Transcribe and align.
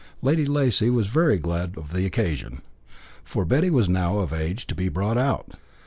Lady 0.23 0.47
Lacy 0.47 0.89
was 0.89 1.05
very 1.05 1.37
glad 1.37 1.77
of 1.77 1.93
the 1.93 2.07
occasion, 2.07 2.63
for 3.23 3.45
Betty 3.45 3.69
was 3.69 3.87
now 3.87 4.17
of 4.17 4.33
an 4.33 4.41
age 4.41 4.65
to 4.65 4.73
be 4.73 4.89
brought 4.89 5.15
out. 5.15 5.49